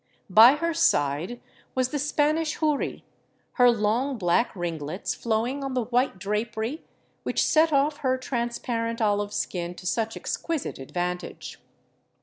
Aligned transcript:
By 0.31 0.53
her 0.53 0.73
side 0.73 1.39
was 1.75 1.89
the 1.89 1.99
Spanish 1.99 2.55
houri, 2.57 3.03
her 3.51 3.69
long 3.69 4.17
black 4.17 4.51
ringlets 4.55 5.13
flowing 5.13 5.63
on 5.63 5.75
the 5.75 5.83
white 5.83 6.17
drapery 6.17 6.83
which 7.21 7.45
set 7.45 7.71
off 7.71 7.97
her 7.97 8.17
transparent 8.17 8.99
olive 8.99 9.31
skin 9.31 9.75
to 9.75 9.85
such 9.85 10.17
exquisite 10.17 10.79
advantage. 10.79 11.59